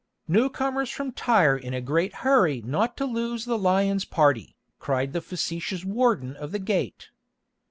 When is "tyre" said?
1.11-1.55